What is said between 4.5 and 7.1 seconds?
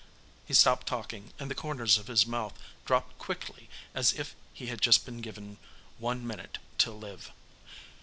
he had just been given one minute to